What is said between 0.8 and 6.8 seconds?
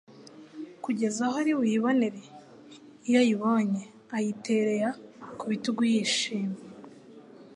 kugeza aho aribuyibonere? Iyo ayibonye ayitereya ku bitugu yishimye,